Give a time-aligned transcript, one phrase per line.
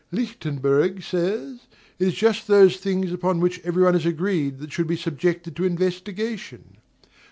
[0.11, 1.67] Lichtenburg says:
[1.99, 5.63] "It is just those things upon which everybody is agreed that should be subjected to
[5.63, 6.77] investigation."